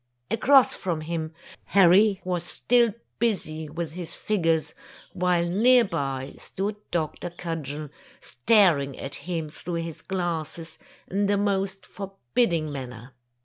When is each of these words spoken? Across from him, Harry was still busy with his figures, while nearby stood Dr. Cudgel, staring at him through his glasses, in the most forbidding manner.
Across 0.31 0.73
from 0.77 1.01
him, 1.01 1.31
Harry 1.65 2.21
was 2.25 2.43
still 2.43 2.91
busy 3.19 3.69
with 3.69 3.91
his 3.91 4.15
figures, 4.15 4.73
while 5.13 5.47
nearby 5.47 6.33
stood 6.39 6.75
Dr. 6.89 7.29
Cudgel, 7.29 7.89
staring 8.19 8.97
at 8.97 9.13
him 9.13 9.47
through 9.47 9.75
his 9.75 10.01
glasses, 10.01 10.79
in 11.07 11.27
the 11.27 11.37
most 11.37 11.85
forbidding 11.85 12.71
manner. 12.71 13.13